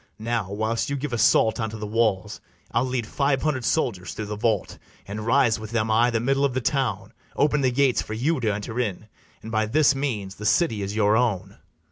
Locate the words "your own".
10.95-11.59